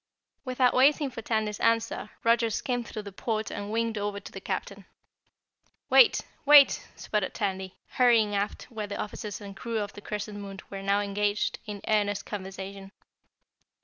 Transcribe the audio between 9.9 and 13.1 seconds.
the Crescent Moon were now engaged in earnest conversation.